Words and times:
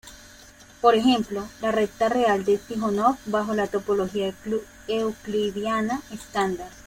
Por 0.81 0.95
ejemplo, 0.95 1.47
la 1.61 1.71
recta 1.71 2.09
real 2.09 2.43
es 2.47 2.61
Tíjonov 2.61 3.17
bajo 3.27 3.53
la 3.53 3.67
topología 3.67 4.33
euclidiana 4.87 6.01
estándar. 6.11 6.69